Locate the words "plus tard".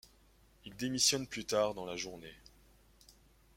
1.27-1.75